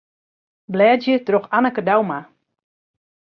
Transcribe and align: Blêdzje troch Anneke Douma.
Blêdzje 0.75 1.15
troch 1.27 1.47
Anneke 1.57 1.81
Douma. 1.87 2.19